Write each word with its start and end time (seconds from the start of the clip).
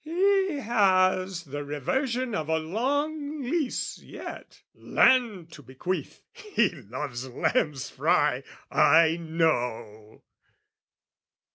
He 0.03 0.57
has 0.57 1.43
the 1.43 1.63
reversion 1.63 2.33
of 2.33 2.49
a 2.49 2.57
long 2.57 3.43
lease 3.43 3.99
yet 3.99 4.63
Land 4.73 5.51
to 5.51 5.61
bequeath! 5.61 6.23
He 6.33 6.69
loves 6.71 7.29
lamb's 7.29 7.91
fry, 7.91 8.41
I 8.71 9.17
know! 9.17 10.23